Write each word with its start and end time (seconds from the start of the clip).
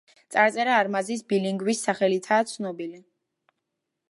წარწერა 0.35 0.77
არმაზის 0.83 1.21
ბილინგვის 1.33 1.85
სახელითაა 1.89 2.49
ცნობილი. 2.55 3.01